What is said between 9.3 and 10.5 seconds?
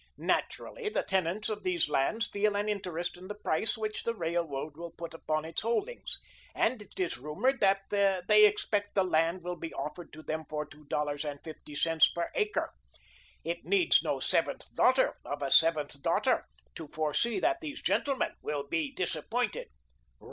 will be offered to them